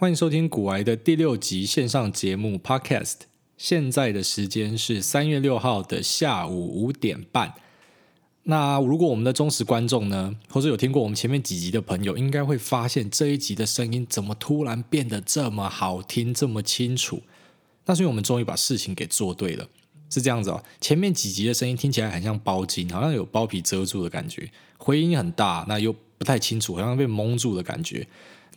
[0.00, 3.16] 欢迎收听古癌的第六集线上节目 Podcast。
[3.56, 7.54] 现在的时间是三月六号的下午五点半。
[8.44, 17.24] 那如果我们的忠实观众呢，或者有听过我们前面几集的朋友，应该会发现这一集的声音怎么突然变得这么好听，这么清楚？
[17.86, 19.66] 那是因为我们终于把事情给做对了。
[20.08, 28.06] 是这样子哦，前面几集的声音听起来很像包金，好像有包皮遮住的感觉，回音很大，那又不太清楚，好像被蒙住的感觉。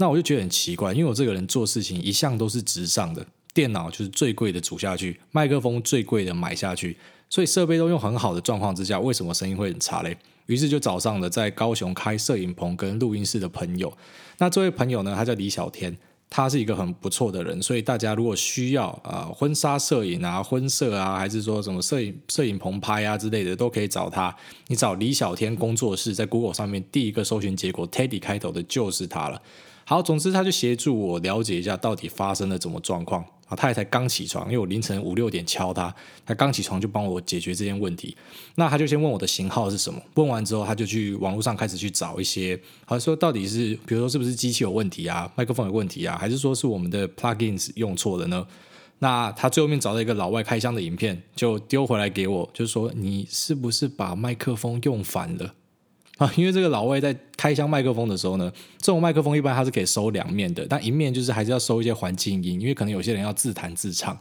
[0.02, 3.24] 那我就觉得很奇怪，因为我这个人做事情一向都是直上的，
[3.54, 6.98] 电脑就是最贵的组下去，麦克风最贵的买下去，
[7.30, 10.18] 所以设备都用很好的状况之下，为什么声音会很差嘞？
[10.48, 13.96] 于是就找上了在高雄开摄影棚跟录音室的朋友。
[14.40, 15.96] 那这位朋友呢，他叫李小天，
[16.32, 24.36] 他是一个很不错的人，所以大家如果需要啊、婚纱摄影啊、婚摄啊，还是说什么摄影摄影棚拍啊之类的，都可以找他。
[24.66, 29.40] 你找李小天工作室，在 Google 上面第一个搜寻结果 Teddy 开头的就是他了。
[29.84, 33.56] 好，总之他就协助我了解一下到底发生了什么状况啊。
[33.56, 35.94] 他也才刚起床，因为我凌晨五六点敲他，
[36.26, 38.16] 他刚起床就帮我解决这件问题。
[38.56, 48.48] 那他就先问我的型号是什么，问完之后他就去网络上开始去找一些，好说到底是，比如说是不是机器有问题啊，麦克风有问题啊，还是说是我们的 plugins 用错了呢？
[49.00, 55.56] 那他最后面找到一个老外开箱的影片，就丢回来给我，就说你是不是把麦克风用反了？
[56.18, 64.16] 啊，因为这个老外在开箱麦克风的时候呢，这种麦克风一般它是可以收两面的，但一面就是还是要收一些环境音，因为可能有些人要自弹自唱，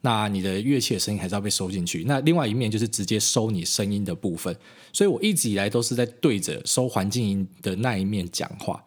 [0.00, 2.04] 那你的乐器的声音还是要被收进去。
[2.04, 4.56] 那另外一面就是直接收你声音的部分，
[4.94, 8.82] 所以我一直以来都是在对着收环境音的那一面讲话。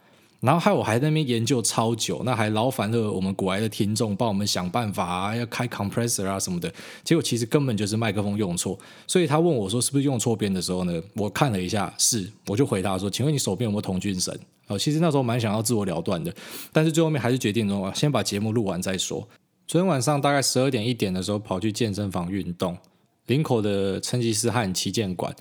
[0.45, 6.71] 然后还我还在那边研究超久，那还劳烦了我们国外的听众帮我们想办法啊，要开 compressor 啊什么的。
[7.03, 14.37] 结果其实根本就是麦克风用错，所以他问我说是不是用错边的时候呢，我看了一下，是，我就回答说，请问你手边有没有童军绳？
[14.67, 16.33] 哦，其实那时候蛮想要自我了断的，
[16.71, 19.27] 但是最后面还是决定说先把节目录完再说。
[19.67, 22.77] 昨天晚上大概十二点一点的时候跑去健身房运动，
[23.25, 25.35] 林口的成吉思汗旗舰馆。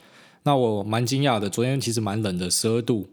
[0.44, 3.06] 那我蛮惊讶的，昨天其实蛮冷的，十二度。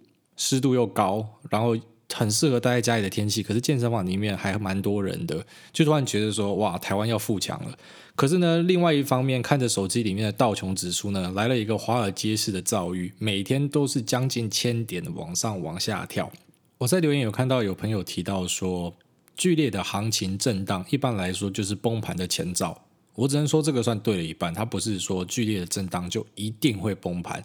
[0.43, 1.77] 湿度又高，然后
[2.11, 3.43] 很适合待在家里的天气。
[3.43, 7.77] 可是健身房里面还蛮多人的，就突然觉得说，哇，台湾要富强了。
[8.15, 16.31] 可是呢，另外一方面看着手机里面的道琼指数呢，来了一个华尔街式的遭遇，每天都是将近千点往上往下跳。
[16.79, 18.91] 我在留言有看到有朋友提到说，
[19.37, 22.83] 剧烈的行情震荡一般来说就是崩盘的前兆。
[23.13, 27.43] 我只能说这个算对了一半，它不是说剧烈的震荡就一定会崩盘。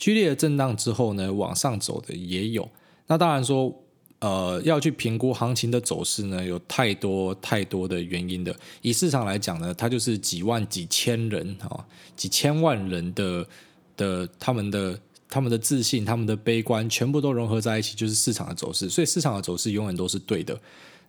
[0.00, 2.66] 剧烈的震荡之后呢，往上走的也有。
[3.06, 3.72] 那当然说，
[4.20, 8.56] 呃，要去评估行情的走势呢，有太多太多的原因的。
[8.80, 11.84] 以市场来讲呢，它就是几万、几千人啊、
[12.16, 13.46] 几千万人的
[13.96, 18.88] 的他们的他们的自信、他们的悲观，全部都融合在一起，就是市场的走势。
[18.88, 20.58] 所以市场的走势永远都是对的。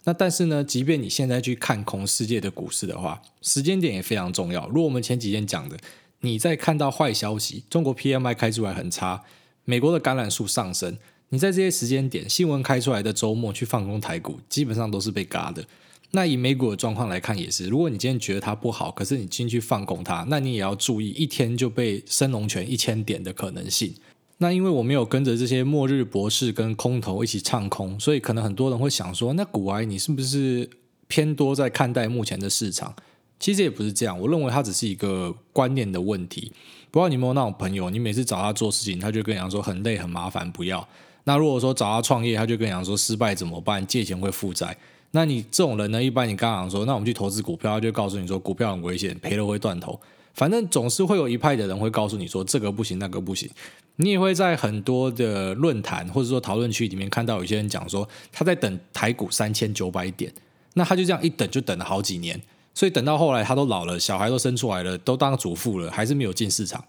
[0.03, 4.67] 那但是呢，即便你现在去看空世界的股市的话，时间点也非常重要。
[4.67, 5.77] 如果我们前几天讲的。
[6.21, 9.23] 你在看到坏消息，中国 PMI 开出来很差，
[9.65, 10.97] 美国的感染数上升，
[11.29, 15.65] 你在这些时间点新闻开出来的周末去放空台股，基本上都是被嘎的。
[16.11, 23.93] 那以美股的状况来看也是，如果你今天觉得它不好，可是你进去放空它，那你也要注意一天就被升龙拳一千点的可能性。
[24.37, 30.69] 那因为我没有跟着这些末日博士跟空头一起唱空，所以可能很多人会想说，那股癌你是不是
[31.07, 32.93] 偏多在看待目前的市场？
[33.41, 36.53] 其实也不是这样，我认为它只是一个观念的问题。
[36.91, 40.87] 不知道你有没有那种朋友，你每次找他做事情，他就跟你讲说很累、很麻烦，不要。
[41.23, 43.85] 那如果说找他创业，他就跟你讲说失败怎么办？
[43.87, 44.77] 借钱会负债。
[45.11, 46.03] 那你这种人呢？
[46.03, 49.99] 一般你刚刚讲说，那我们去投资股票，他就告诉你说股票很危险，赔了会断头。
[50.33, 53.49] 反正总是会有一派的人会告诉你说这个不行，那个不行。
[53.97, 60.31] 你也会在很多的论坛或者说讨论区里面看到有些人讲说他在等台股三千九百点，
[60.73, 62.41] 那他就这样一等就等了好几年。
[62.73, 66.83] 所以等到后来，他都老了，小孩都生出来了，都当主妇了，还是没有进市场。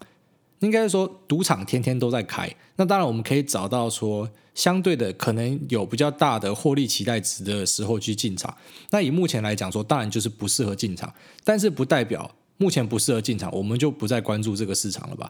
[0.59, 2.49] 应该说，赌场天天都在开。
[2.77, 8.55] 那当然，我们可以找到说相对的，可能有比较大的获利期待值的时候去进场。
[8.91, 11.13] 那以目前来讲说，当然就是不适合进场，
[11.43, 15.29] 但是不代表目前不适合进场，我们就不再关注这个市场了吧？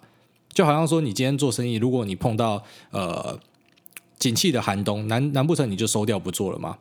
[0.54, 3.40] 就好像说，你今天做生意，如果你碰到呃
[4.20, 6.78] 景气的寒冬，难难不成你就收掉不做了吗？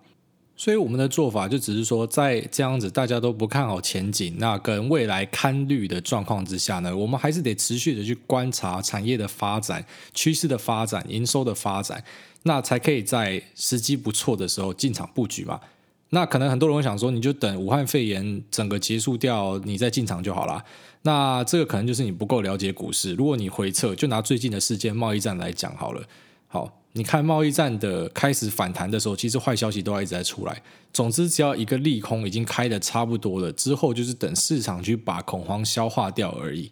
[0.62, 12.00] 所以我们的做法就只是说，在这样子大家都不看好前景，那跟未来堪虑的状况之下呢，我们还是得持续的去观察产业的发展、趋势的发展、营收的发展，
[12.44, 15.58] 那才可以在时机不错的时候进场布局嘛。
[16.10, 20.62] 那可能很多人会想说，你就等武汉肺炎整个结束掉，你再进场就好了。
[21.02, 23.14] 那这个可能就是你不够了解股市。
[23.14, 26.04] 如果你回测，就拿最近的事件贸易战来讲好了。
[26.52, 30.62] 好，你看贸易战的开始反弹的时候，其实坏消息都一直在出来。
[30.92, 36.70] 总之，只要一个利空已经开的差不多了，之后就是等市场去把恐慌消化掉而已。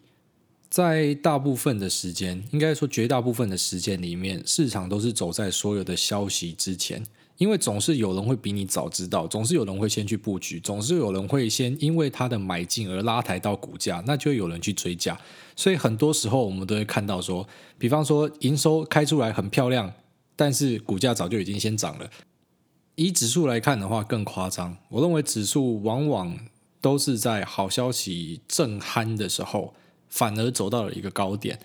[0.68, 7.02] 在大部分的时间，应该说绝大部分的时间里面，市场都是走在所有的消息之前。
[7.40, 15.18] 因为总是有人会比你早知道，总是有人会先去布局，总是有人会先因为他的买进而拉抬到股价，那就有人去追加。
[15.56, 17.48] 所以很多时候我们都会看到说，
[17.78, 19.90] 比方说营收开出来很漂亮，
[20.36, 22.10] 但是股价早就已经先涨了。
[22.96, 26.38] 以指数来看的话更夸张，我认为指数往往
[26.82, 29.72] 都是在好消息正酣的时候，
[30.10, 31.58] 反而走到了一个高点。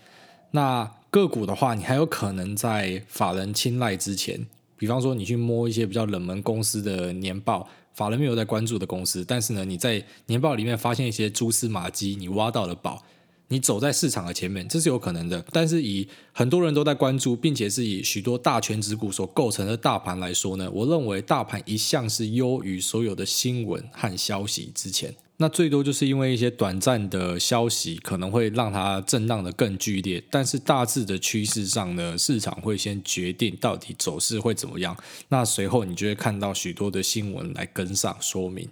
[0.51, 4.47] 那个股的话，你还有可能在法人青睐之前。
[4.77, 13.03] 比方说，你去摸一些比较冷门公司的年报，法人没有在关注的公司，但是呢，你在年报里面发现一些蛛丝马迹，你挖到了宝，
[13.47, 15.45] 你走在市场的前面，这是有可能的。
[15.51, 25.15] 但是以很多人都在关注，并且是以许多大权值股所构成的大盘来说呢，我认为大盘一向是优于所有的新闻和消息之前。
[25.37, 34.95] 那最多就是因为一些短暂的消息可能会让它震荡得更剧烈，但是大致的趋势上呢，市场会先决定到底走势会怎么样。
[35.27, 38.69] 那随后你就会看到许多的新闻来跟上说明。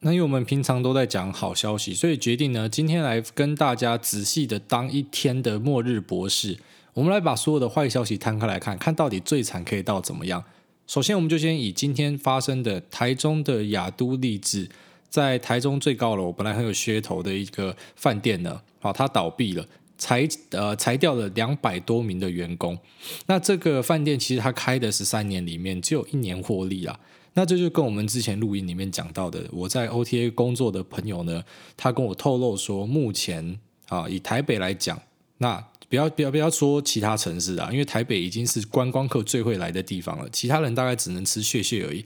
[0.00, 6.58] 那因为我们平常都在讲好消息，所以决定呢，今天来跟大家仔细的当一天的末日博士。
[6.94, 10.42] 我们来把所有的坏消息摊开来看，看到底最惨可以到怎么样。
[10.88, 14.68] 首先，我们就先以今天发生的台中的亚都丽致。
[15.12, 19.62] 在台中最高楼本来很有噱头的一个饭店呢，啊，它倒闭了，
[19.98, 22.78] 裁呃裁掉了两百多名的员工。
[23.26, 26.98] 那这个饭店其实它开的十三年里面只有一年获利啊。
[27.34, 31.44] 那这就跟我们之前录音里面讲到的，我在 OTA 工作的朋友呢，
[31.76, 33.58] 他跟我透露说，目前
[33.88, 34.98] 啊以台北来讲，
[35.36, 42.02] 那不要不要不要说其他城市啊，因为台北已经是观光客最会来的地方了，其他人大概只能吃血血而已。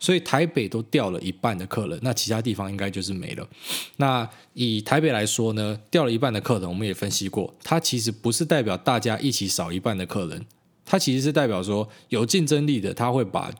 [0.00, 3.46] 所以台北都掉了一半的客人，那其他地方应该就是没了。
[3.96, 10.46] 那以台北来说呢，掉了一半的客人，我们也分析过，它其实不是代表大家一起少一半的客人，
[10.84, 13.52] 它其实是代表说有竞争力的，他会把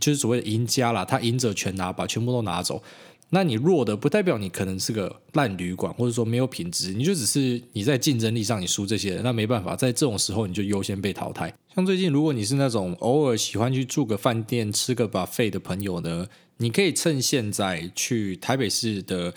[0.00, 2.82] 就是所谓的赢家啦，他赢者全拿，把全部都拿走。
[3.30, 11.52] 那你弱的不代表你可能是个烂旅馆，或者说没有品质，你就只是你在竞争力上你输这些人，那没办法，在这种时候你就优先被淘汰。
[11.74, 16.26] 像最近如果你是那种偶尔喜欢去住个饭店吃个 buffet 的朋友呢，
[16.58, 19.34] 你可以趁现在去台北市的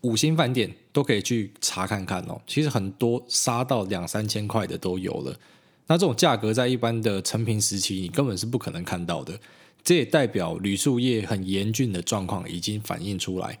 [0.00, 2.40] 五星饭店都可以去查看看哦。
[2.46, 5.38] 其实很多杀到两三千块的都有了，
[5.88, 9.38] 那这种价格在一般的成平时期你根本是不可能看到的。
[9.82, 13.58] 这也代表旅宿业很严峻的状况已经反映出来。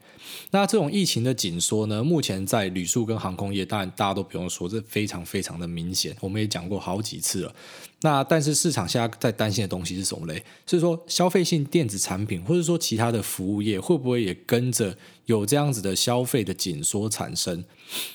[0.50, 6.14] 那这种疫情的紧缩呢，目前在旅宿跟航空业，当然大家都不用说，这非常非常的明显。
[6.20, 7.54] 我们也讲过好几次了。
[8.02, 10.44] 那但是市场现在在担心的东西是什么嘞？
[10.66, 17.64] 是说消费性电子产品，或者说其他的服务业，会不会也跟着有这样子的消费的紧缩产生？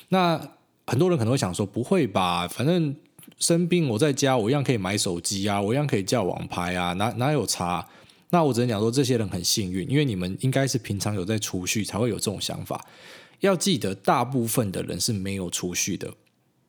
[0.08, 0.54] 那
[0.86, 2.46] 很多人可能会想说，不会吧？
[2.46, 2.94] 反正
[3.44, 7.86] 生病我在家，我一样可以买手机啊，我一样可以叫网拍啊，哪哪有差？
[8.30, 12.82] 那我只能讲说，这些人很幸运，因为你们应该是平常有在储蓄，才会有这种想法。
[13.40, 16.10] 要记得，大部分的人是没有储蓄的。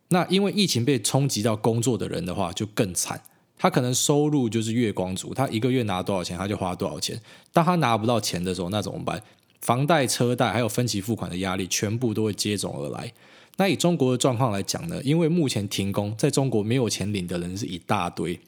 [0.10, 3.22] 那因为疫情被冲击到工作的人的话，就更惨。
[3.58, 7.18] 他可能收入就是月光族，他一个月拿多少钱，他就花多少钱。
[7.54, 9.24] 当他拿不到钱的时候，那怎么办？
[9.62, 13.14] 房贷、车贷还有分期付款的压力，全部都会接踵而来。
[13.58, 18.40] 那以中国的状况来讲呢，因为目前停工，在中国没有钱领的人是一大堆。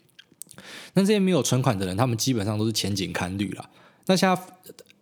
[0.93, 3.69] 那这些没有存款的人，他们基本上都是前景看绿了。
[4.07, 4.41] 那现在，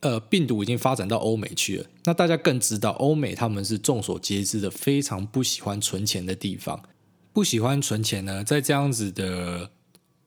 [0.02, 1.86] 呃，病毒已经发展到欧美去了。
[2.04, 6.84] 那大家更知道，欧美他们是众所皆知的非常不喜欢存钱的地方。
[7.32, 9.72] 不喜欢存钱呢，在这样子的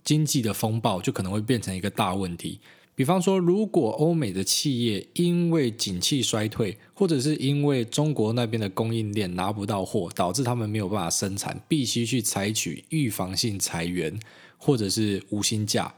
[0.02, 2.60] 经济的风暴，就可能会变成一个大问题。
[2.98, 14.18] 比方说，如果欧美的企业因为景气衰退，或者是因为中国那边的供应链拿不到货，导致他们没有办法生产，必须去采取预防性裁员。
[14.60, 15.94] 或者是无薪假，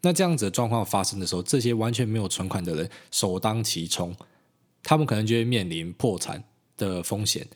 [0.00, 4.12] 那这样子的状况发生的时候，这些完全没有存款的人首当其冲，
[4.82, 6.42] 他们可能就会面临破产
[6.76, 7.46] 的风险。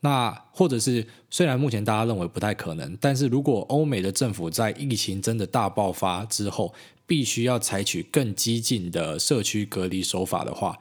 [0.00, 6.74] 那或者是虽然目前大家认为不太可能，但是如果欧美的政府在疫情真的大爆发之后，
[7.06, 10.78] 必须要采取更激进的社区隔离手法的话，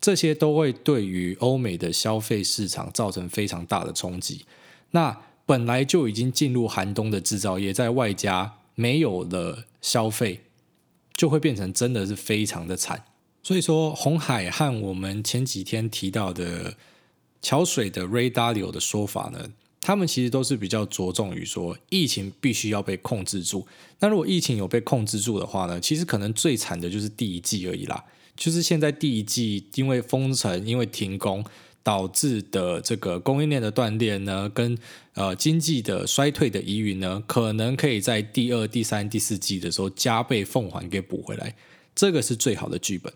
[0.00, 4.44] 这些都会对于欧美的消费市场造成非常大的冲击。
[4.92, 10.42] 那本来就已经进入寒冬的制造业，在外加没有了消费，
[11.14, 13.04] 就会变成真的是非常的惨。
[13.42, 16.74] 所以说，红海和我们前几天提到的
[17.46, 19.48] 桥水的 Ray Dalio 的说法呢，
[19.80, 23.64] 他们其实都是比较着重于说疫情必须要被控制住。
[24.00, 28.04] 那如果疫情有被控制住的话呢，其实可能最惨的就是第一季而已啦。
[28.34, 31.44] 就是现在第一季因为封城、因为停工
[31.84, 34.76] 导致的这个供应链的断裂呢，跟
[35.14, 41.54] 呃经济的衰退的疑云呢，可能可以在第二、第三、第四季的时候加倍奉还给补回来。
[41.94, 43.12] 这个是最好的剧本。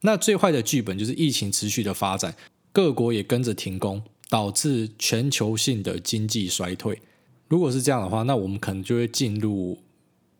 [0.00, 2.34] 那最坏的剧本就是疫情持续的发展，
[2.78, 4.00] 各国也跟着停工。
[4.30, 7.00] 导致全球性的经济衰退。
[7.48, 9.78] 如果是这样的话，那我们可能就会进入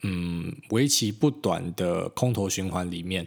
[0.03, 3.27] 嗯为期不短的空头循环里面。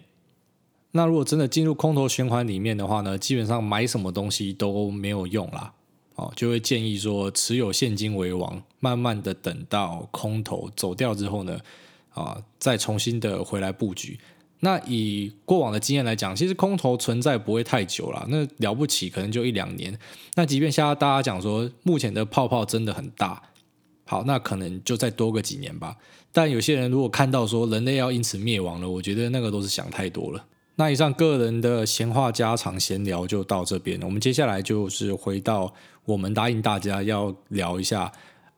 [0.92, 5.74] 那如果真的进入空头循环里面的话呢，基本上买什么东西都没有用啦。
[6.14, 11.60] 哦，就会建议说持有现金为王，慢慢的等到空头走掉之后呢，
[12.14, 14.20] 啊，再重新的回来布局。
[14.64, 19.98] 那以过往的经验来讲，其实空头存在不会太久了，那了不起可能就一两年。
[20.36, 23.42] 那即便现在大家讲说目前的泡泡真的很大，
[24.06, 25.98] 好，那可能就再多个几年吧。
[26.32, 30.46] 但有些人如果看到说人类要因此灭亡了，我觉得那个都是想太多了。
[30.76, 35.74] 那以上个人的闲话家常闲聊就到这边，我们接下来就是回到
[36.06, 38.12] 我们答应大家要聊一下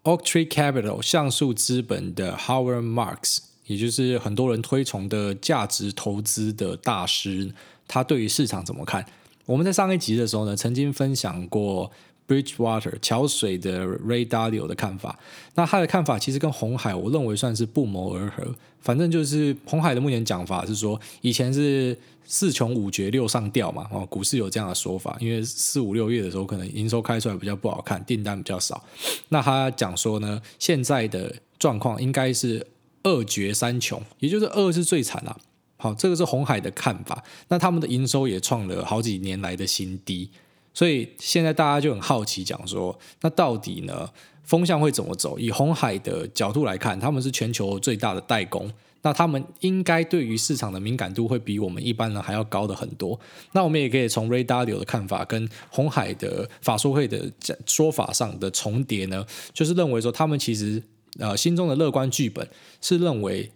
[0.04, 3.53] Oaktree Capital 橡树资本的 Howard Marks。
[3.66, 7.54] 也就是很多人推崇的价值投资的大师，
[7.88, 9.06] 他对于市场怎么看？
[9.46, 11.92] 我们在上一集的时候呢，曾经分享过
[12.28, 15.20] Bridgewater 桥水的 Ray Dalio 的看法。
[15.56, 18.56] 那他的看法其实跟红海，我认为算是不谋而合。
[18.80, 28.84] 反正就是红海的目前讲法是说，以前是四穷五绝六上吊嘛，哦，股市有这样的说法，因为四五六月的时候可能营收开出来比较不好看，订单比较少。
[29.30, 32.66] 那他讲说呢，现在的状况应该是。
[33.04, 35.38] 二绝三穷，也就是二是最惨啦。
[35.76, 37.22] 好，这个是红海的看法。
[37.50, 40.30] 那他们的营收也创了好几年来的新低，
[40.74, 44.10] 所以现在大家就很好奇，讲说那到底呢
[44.44, 45.38] 风向会怎么走？
[45.38, 53.20] 以红海的角度来看，他们是全球最大的代工，那他们应该对于市场的敏感度会比我们一般人还要高的很多。
[53.52, 57.30] 那我们也可以从 Ray Dalio 的看法跟红海的法说会的
[57.66, 60.82] 说法上的重叠呢，就是认为说他们其实。
[61.20, 62.50] 呃，心中的乐观剧本
[62.82, 63.52] 是认为，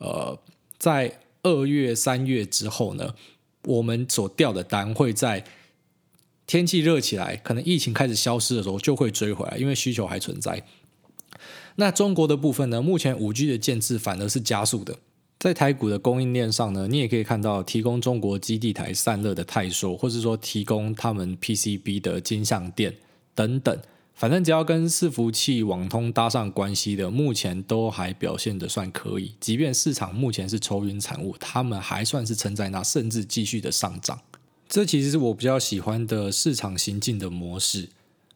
[0.00, 0.38] 呃，
[0.78, 3.14] 在二月、三月之后呢，
[3.64, 5.44] 我们所调的单会在
[6.46, 10.64] 天气热起来，可能疫情开始消失的时候就会追回来，因为需求还存在。
[11.76, 14.96] 那中国的部分呢，目前五 G 的建制反而是加速的，
[15.38, 22.96] 在台股的供应链上呢，你也可以看到提供中国基地台散热的泰硕，或是说提供他们 PCB 的金像电
[23.34, 23.78] 等等。
[24.16, 29.34] 反正只要跟伺服器、网通搭上关系的，目前都还表现的算可以。
[29.38, 34.18] 即便市场目前是愁云惨雾，他们还算是撑在那，甚至继续的上涨。
[34.66, 37.90] 这其实是我比较喜欢的市场行进的模式。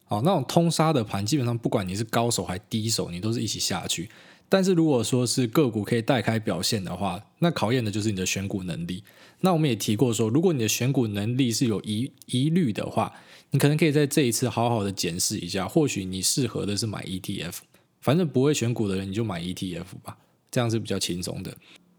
[0.08, 4.10] 哦，那种通杀的盘，基本上不管你是高手还低手，你都是一起下去。
[4.50, 9.02] 但是如果说是个股可以带开表现的话，那考验的就是你的选股能力。
[9.40, 13.10] 那我们也提过说，如果你的选股能力是有疑疑虑的话，
[13.52, 17.54] 你可能可以在这一次好好的检视一下，或许你适合的是买 ETF，
[18.00, 20.18] 反正不会选股的人你就买 ETF 吧，
[20.50, 21.56] 这样是比较轻松的。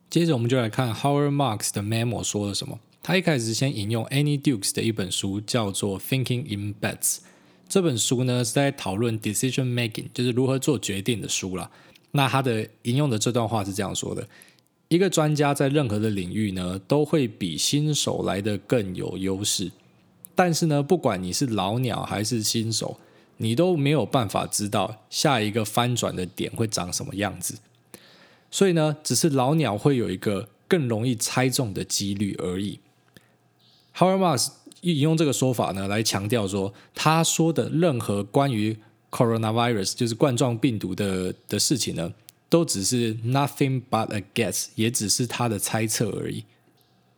[0.10, 2.78] 接着我们就来看 Howard Marks 的 memo 说了什么。
[3.02, 7.00] 他一开始先引用 Annie Dukes 的一本书，叫做《Thinking in Bets》。
[7.68, 11.72] 这本书呢是在讨论 decision making，就是如何做决定的书啦。
[12.12, 14.28] 那他的引用的这段话是这样说的：
[14.90, 19.72] 一个专家在任何的领域呢，都会比新手来的更有优势。
[20.36, 22.98] 但是呢，不管你是老鸟还是新手，
[23.38, 27.60] 你都没有办法知道下一个翻转的点会长什么样子。
[28.50, 32.80] 所以呢，只是老鸟会有一个更容易猜中的几率而已。
[33.94, 34.52] h o w a r m a s
[34.82, 38.78] 引用这个说法呢，来强调说，他说的任何关于
[39.12, 42.12] coronavirus 就是冠状病毒的的事情呢，
[42.50, 46.46] 都只是 nothing but a guess，也只是他的猜测而已。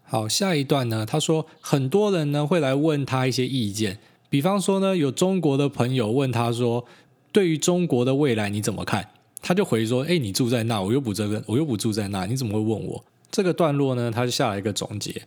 [0.03, 6.85] 好，下一段呢，他说很多人呢会来问他一些意见，比方说呢，有中国的朋友问他说，
[7.31, 9.09] 对于中国的未来你怎么看？
[9.41, 13.03] 他就回说，哎，你住在那，我又不这个，我又不住在那，你怎么会问我？
[13.29, 15.23] 这个段落呢，他就下了一个总结，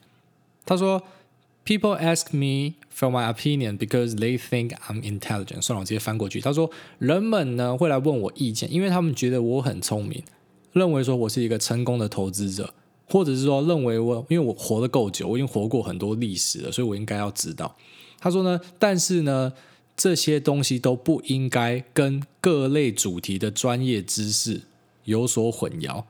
[0.64, 1.02] 他说
[1.66, 5.60] ，People ask me for my opinion because they think I'm intelligent。
[5.60, 6.40] 算了，我直接翻过去。
[6.40, 10.22] 他说，人们呢会来问我意见，因为他们觉得我很聪明，
[10.72, 12.72] 认为说我是一个成功的投资者。
[13.08, 17.76] 或者是说，认为我因为我活得够久，我已经活过很多历史了，所以我应该要知道。
[18.18, 19.52] 他说呢，但是呢，
[19.96, 24.62] 这些东西都不应该跟各类主题的专业知识
[25.04, 26.02] 有所混淆。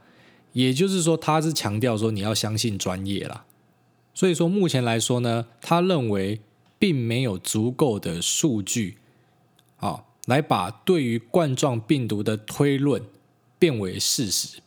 [0.54, 3.44] 也就是说，他是强调说你要相信专业啦。
[4.16, 6.40] 所以说，目前来说呢，他认为
[6.78, 8.96] 并没有足够的数据
[9.76, 13.02] 啊来把对于冠状病毒的推论
[13.58, 14.60] 变为事实。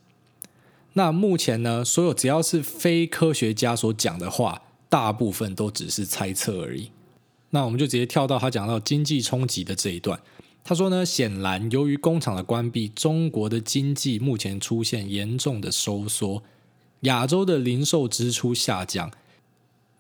[0.94, 6.92] 那目前呢，所有只要是非科学家所讲的话，大部分都只是猜测而已。
[7.50, 10.20] 那我们就直接跳到他讲到经济冲击的这一段。
[10.64, 16.44] 他说呢，显然由于工厂的关闭，中国的经济目前出现严重的收缩，
[17.02, 19.10] 亚洲的零售支出下降，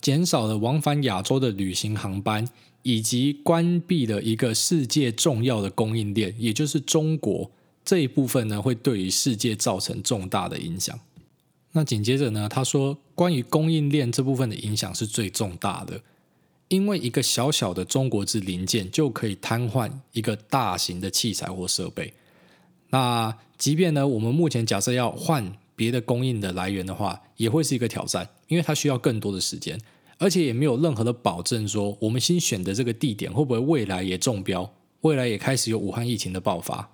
[0.01, 2.47] 减少了往返亚洲的旅行航班，
[2.83, 7.51] 以及关闭了一个世界重要的供应链，也就是中国
[7.83, 10.99] 这一部分呢，会对于世界造成重大的影响。
[11.71, 16.01] 那紧接着呢，他说关于供应链这部分的影响是最重大的。
[16.69, 22.13] 因为一个小小的中国制零件就可以瘫痪一个大型的器材或设备。
[22.91, 29.79] 那即便呢，我们目前假设要换别的供应的来源的话，也会是一个挑战，因为它需要更多的时间，
[30.17, 36.91] 而且也没有任何的保证说我们新选的这个地点会不会未来也中标，未来也开始有武汉疫情的爆发。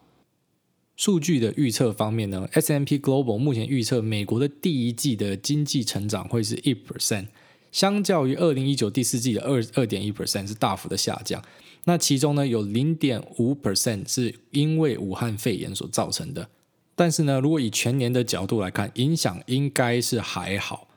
[0.96, 7.26] 数据的预测方面呢，S M P Global 目前预测美国的第一季的经济成长会是一 percent。
[7.72, 11.44] 相较于二零一九第四季的二二点一 percent 是大幅的下降，
[11.84, 16.48] 那其中呢有零点五 percent 是因为武汉肺炎所造成的，
[16.96, 20.88] 但是呢如果以全年的角度来看，影响应该是还好，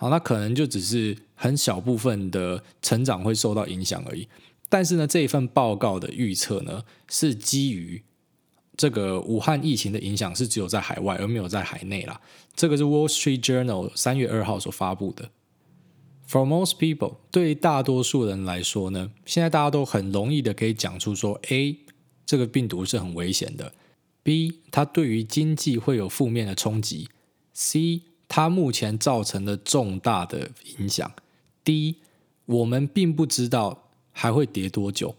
[0.00, 4.26] 好，那可能就只是很小部分的成长会受到影响而已。
[4.70, 8.02] 但是呢这一份报告的预测呢是基于
[8.78, 12.18] 这个武汉疫情的影响是只有在海外而没有在海内啦，
[12.56, 15.28] 这个是 Wall Street Journal 三月二号所发布的。
[16.26, 21.76] For most people，对于大多数人来说呢，现在大家都很容易的可以讲出说，A
[22.24, 23.74] 这个病毒是很危险的
[24.22, 27.10] ，B 它对于经济会有负面的冲击
[27.52, 31.12] ，C 它目前造成的重大的影响
[31.64, 31.96] 第一
[32.46, 35.16] 我们并不知道还会跌多久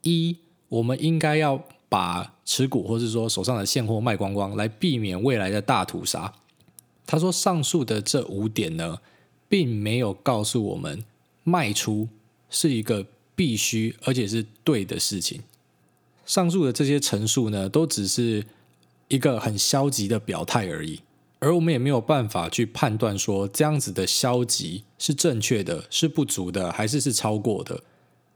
[0.00, 6.32] 一我们应该要把持股或是说手上的现货卖光光，来避免未来的大屠杀。
[7.06, 8.98] 他说上述的这五点呢，
[9.48, 11.04] 并没有告诉我们
[11.44, 12.08] 卖出
[12.48, 15.42] 是一个必须而且是对的事情。
[16.24, 18.44] 上述的这些陈述呢，都只是
[19.08, 21.00] 一个很消极的表态而已，
[21.38, 27.82] 而我们也没有办法去判断说这样子的消极是正确的、是不足的，还是是超过的。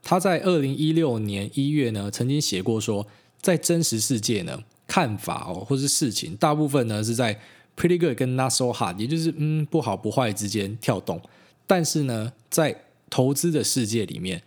[0.03, 3.07] 他在二零一六年一月呢，曾经写过说，
[3.41, 7.41] 在真实世界呢，看法哦，或是事情，大部分呢是在。
[7.77, 11.23] Pretty good 跟 Not so hard，也就是嗯不好不坏之间跳动，
[11.67, 14.43] 但是呢，在投资的世界里面，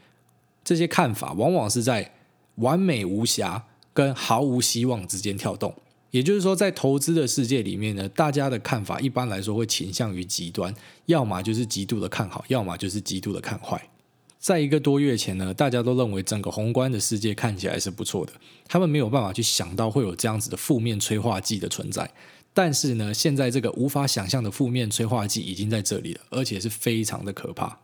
[0.63, 2.13] 这些看法往往是在
[2.55, 5.73] 完美无瑕跟毫无希望之间跳动。
[6.13, 10.71] 也就是说，在投资的世界里面呢，大家的看法一般来说会倾向于极端，
[11.07, 13.89] 要么就是极度的看好，要么就是极度的看坏。
[14.37, 18.33] 在一个多月前呢，大家都认为整个宏观的世界看起来是不错的，
[18.67, 22.07] 他们没有办法去想到会有这样子的负面催化剂的存在。
[22.53, 27.79] 但是呢，现在这个无法想象的负面催化剂已经在这里了，而且是非常的可怕。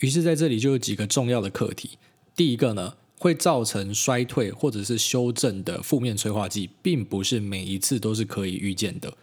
[0.00, 1.96] 于是，在这里就有几个重要的课题。
[2.34, 9.14] 第一个呢，会造成衰退或者是修正的负面催化剂，并不是每一次都是可以预见的。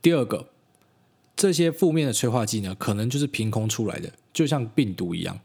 [0.00, 0.48] 第二个，
[1.36, 5.40] 这些负面的催化剂呢，可能就是凭空出来的，就像病毒一样。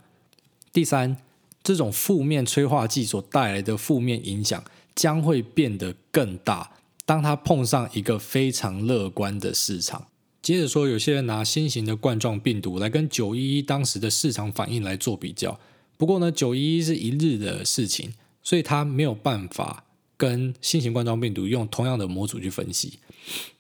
[0.71, 1.17] 第三，
[1.63, 4.63] 这种负面催化剂所带来的负面影响
[4.95, 6.71] 将会变得更大。
[7.05, 10.07] 当它碰上一个非常乐观的市场，
[10.41, 15.59] 接着说，有些人拿新型的冠状病毒来跟九一一当时的市场反应来做比较。
[15.97, 19.85] 不过呢，九一一是一日的事情，所以他没有办法
[20.17, 22.99] 跟新型冠状病毒用同样的模组去分析。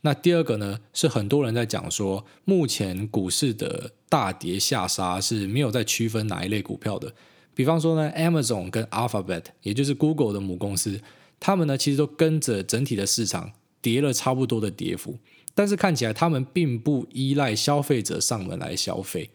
[0.01, 7.13] 那第二个呢，是很多人在讲说，目前股市的大跌下杀是没有在区分哪一类股票的。
[7.55, 10.99] 比方说呢，Amazon 跟 Alphabet，也就是 Google 的母公司。
[11.39, 15.19] 他们呢，其实都跟着整体的市场跌了差不多的跌幅，
[15.53, 19.29] 但是看起来他们并不依赖消费者上门来消费。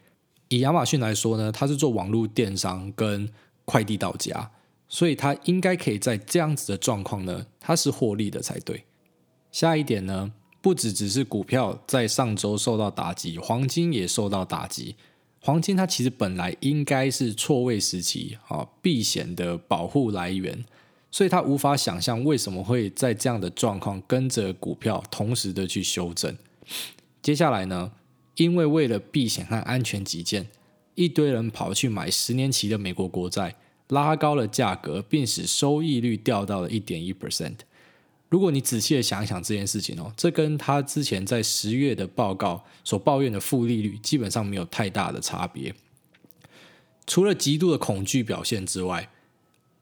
[0.49, 3.29] 以亚马逊来说呢，它是做网络电商跟
[3.65, 4.51] 快递到家，
[4.89, 8.85] 所以它应该可以在这样子的状况呢，它是获利的才对。
[9.53, 14.97] 下一点呢，不只只是股票在上周受到打击，黄金也受到打击。
[15.41, 20.65] 黄金它其实本来应该是错位时期啊避险的保护来源。
[21.11, 26.37] 所以他无法想象为什么会在这样的状况跟着股票同时的去修正。
[27.23, 27.91] 接下来呢，
[28.39, 30.47] 因为为了避险和安全起见，
[30.95, 33.57] 一堆人跑去买十年期的美国国债，
[33.89, 37.57] 拉高了价格，并使收益率掉到了一点一 percent。
[38.29, 45.75] 如果你仔细的想一想这件事情哦，这跟他之前在十月的报告所抱怨的负利率基本上没有太大的差别。
[47.07, 49.11] 除了极度的恐惧表现之外，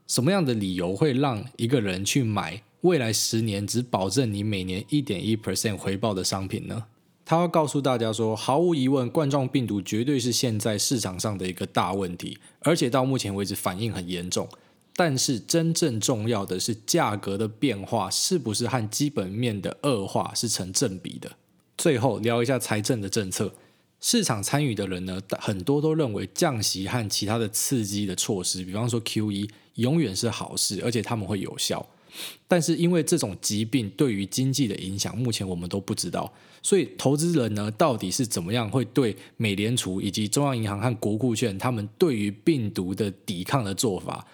[0.06, 6.86] 什么样的理由会让一个人去买未来十年只保证你每年一点一 percent 回报的商品呢？
[7.28, 14.48] 他要告诉大家说，毫无疑问，冠状病毒绝对是现在市场上的一个大问题，而且到目前为止反应很严重。
[14.94, 21.32] 但是真正重要的是价格的变化是不是和基本面的恶化是成正比的？
[21.76, 23.52] 最后聊一下财政的政策，
[24.00, 31.84] 市场参与的人呢，很多都认为降息和其他的刺激的措施，比方说 QE，永远是好事，而且他们会有效。
[32.48, 44.26] 但是因为这种疾病对于经济的影响，目前我们都不知道，所以投资人呢，到底是怎么样会对美联储以及中央银行和国库券他们对于病毒的抵抗的做法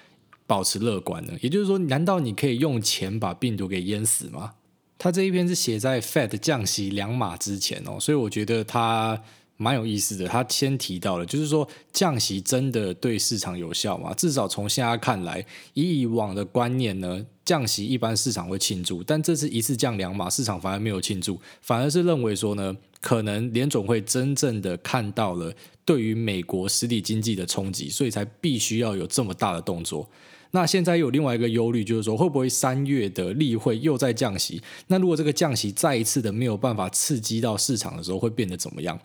[0.47, 1.33] 保持乐观呢？
[1.40, 4.53] 也就是说，难道你可以用钱把病毒给淹死吗？
[4.99, 9.23] 他这一篇是写在 Fed 降息两码之前哦，所以我觉得他。
[9.62, 14.12] 蛮有意思的，他先提到了，就是说降息真的对市场有效吗？
[14.14, 30.09] 至少从现在看来，以以往的观念呢，降息一般市场会庆祝，但这次一次降两码，市场反而没有庆祝，反而是认为说呢，可能联总会真正的看到了对于美国实体经济的冲击，所以才必须要有这么大的动作。
[30.55, 34.61] 那现在有另外一个忧虑，就是说会不会三月的例会又在降息？
[34.88, 38.98] 那如果这个降息再一次的没有办法刺激到市场的时候，会变得怎么样？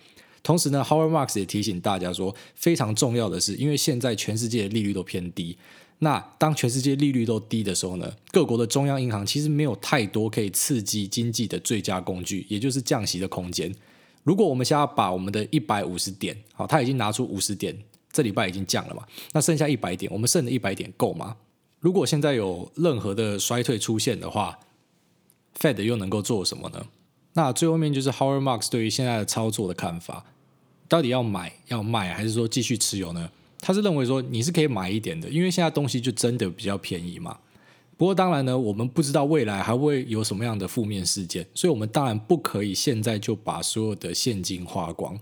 [0.43, 5.57] 同时呢，Howard Marks 也提醒大家说，非常重要的是，因为现在全世界的利率都偏低，
[5.99, 13.73] 那当全世界利率都低的时候呢，各国的中央银行其实没有太多可以刺激经济的最佳工具，也就是降息的空间。
[14.23, 17.77] 如果我们现在要把我们的一百五十点，好，他已经拿出五十点，
[18.11, 21.35] 这礼拜已经降了嘛，那剩下一百点，我们剩的一百点够吗？
[21.79, 24.59] 如果现在有任何的衰退出现的话
[25.59, 26.85] ，Fed 又能够做什么呢？
[27.37, 30.25] 那最后面就是 Howard Marks 对于现在的操作的看法，
[30.89, 33.29] 到底要买要卖还是说继续持有呢？
[33.59, 37.37] 他是认为说你是可以买一点的，因为现在东西就真的比较便宜嘛。
[37.95, 45.15] 不过当然呢，我们不知道未来还会有什么样的负面事件，所以我们当然不可以现在就把所有的现金花光。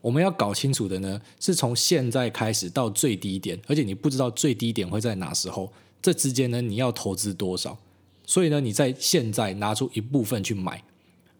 [0.00, 7.78] 我们要搞清楚的呢，是从现在开始到最低点，而且你不知道最低点会在哪时候，这之间呢，你要投资多少？
[8.26, 10.82] 所以呢，你在现在拿出一部分去买。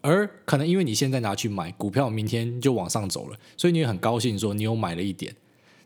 [0.07, 5.35] 而可能因为你现在拿去买股票，明天就往上走了，所以你也很高兴说你有买了一点。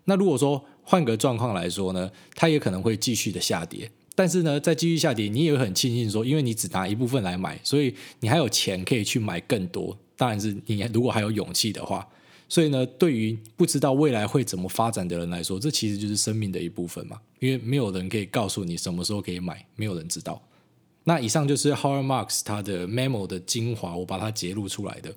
[0.07, 3.88] 那如果说换个状况来说呢，它也可能会继续的下跌。
[4.16, 9.96] 但是呢，在继续下跌，你也很庆幸说，因为你只拿一部分来买，所以你还有钱可以去买更多。
[10.16, 12.04] 当然是你如果还有勇气的话。
[12.48, 17.20] 所以呢，对于不知道未来会怎么发展的人来说，这其实就是生命的一部分嘛。
[17.38, 20.42] 因为没有人可以告诉你什么时候可以买，没有人知道。
[21.08, 25.14] 那以上就是 Howard Marks 他的 memo 的精华，我把它截录出来的。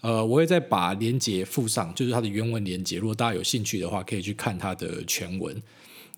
[0.00, 2.98] 呃，我会再把连接附上，就是它的原文连接。
[2.98, 5.60] 如果大家有兴趣的话，可以去看它的全文。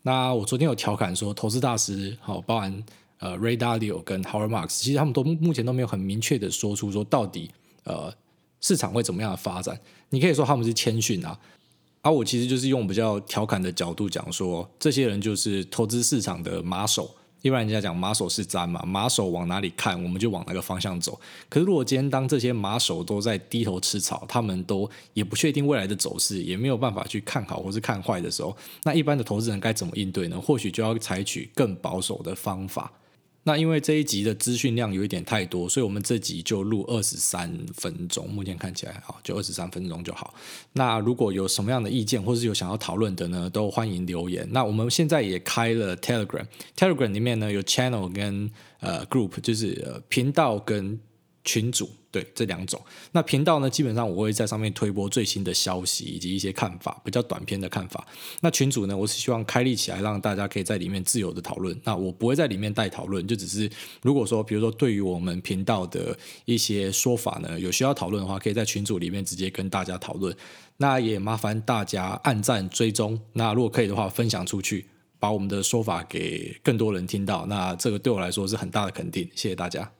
[0.03, 2.85] 那我昨天有调侃说，投资大师好，包含
[3.21, 7.51] 呃 Ray Dalio 跟 Howard Marks，其实他们都目前都没有很明确的说出说到底
[7.85, 8.13] 呃
[8.61, 9.81] 市场会怎么样的发展。
[10.11, 11.39] 你可以说他们是谦逊啊，
[12.03, 17.11] 而、我其实就是用比较调侃的角度讲说，这些人就是投资市场的马首。
[17.43, 21.19] 一般人家讲马首是瞻嘛，马首往哪里看，我们就往那个方向走。
[21.49, 30.41] 可是如果今天当这些马首都在低头吃草，他们都也不确定未来的走势，也没有办法去看好或是看坏的时候，那一般的投资人该怎么应对呢？
[30.41, 32.93] 或许就要采取更保守的方法。
[33.45, 38.29] 那因为这一集的资讯量有一点太多，所以我们这集就录二十三分钟。
[38.29, 40.35] 目前看起来，好，就二十三分钟就好。
[40.75, 44.47] 那如果有什么样的意见，或是有想要讨论的呢，都欢迎留言。
[44.51, 51.01] 那我们现在也开了 Telegram，Telegram 里面呢有 Channel 跟呃 Group，就是呃频道跟
[51.49, 51.89] 群组。
[52.11, 52.81] 对，这两种，
[53.13, 58.07] 那频道呢，基本上我会在上面推播最新的消息以及一些看法，比较短篇的看法。
[58.41, 61.79] 那群组呢，我是希望开立起来，让大家可以在里面自由的讨论。
[61.85, 70.35] 那我不会在里面带讨论，就只是如果说，比如说对于我们频道的一些说法呢，有需要讨论的话，可以在群组里面直接跟大家讨论。
[70.79, 74.87] 那也麻烦大家按赞追踪，那如果可以的话，分享出去，
[75.19, 77.45] 把我们的说法给更多人听到。
[77.47, 79.98] 那这个对我来说是很大的肯定，谢谢大家。